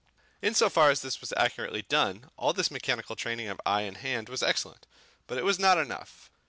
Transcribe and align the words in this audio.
In 0.41 0.55
so 0.55 0.67
far 0.67 0.89
as 0.89 1.03
this 1.03 1.21
was 1.21 1.31
accurately 1.37 1.83
done, 1.83 2.31
all 2.35 2.53
this 2.53 2.71
mechanical 2.71 3.15
training 3.15 3.49
of 3.49 3.61
eye 3.67 3.81
and 3.83 3.97
hand 3.97 4.29
was 4.29 4.41
excellent; 4.41 4.87
but 5.27 5.37
it 5.37 5.45
was 5.45 5.59
not 5.59 5.77
enough. 5.77 6.31